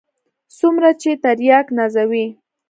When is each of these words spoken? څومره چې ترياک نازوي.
څومره 0.57 0.89
چې 1.01 1.11
ترياک 1.23 1.67
نازوي. 1.77 2.25